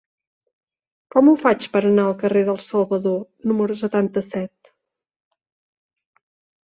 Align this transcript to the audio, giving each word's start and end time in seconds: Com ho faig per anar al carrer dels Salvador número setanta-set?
Com 1.15 1.29
ho 1.31 1.33
faig 1.41 1.67
per 1.75 1.81
anar 1.89 2.05
al 2.09 2.15
carrer 2.23 2.43
dels 2.47 2.67
Salvador 2.73 3.21
número 3.51 3.79
setanta-set? 3.83 4.75